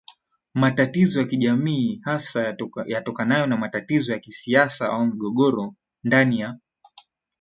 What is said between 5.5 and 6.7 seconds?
ya ndani ya